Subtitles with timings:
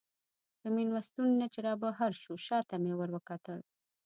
[0.61, 3.59] له مېلمستون نه چې رابهر شوو، شا ته مې وروکتل.